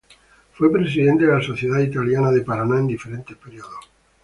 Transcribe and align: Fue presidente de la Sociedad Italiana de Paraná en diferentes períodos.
Fue 0.53 0.71
presidente 0.73 1.27
de 1.27 1.31
la 1.33 1.43
Sociedad 1.43 1.77
Italiana 1.77 2.31
de 2.31 2.41
Paraná 2.41 2.79
en 2.79 2.87
diferentes 2.87 3.37
períodos. 3.37 3.87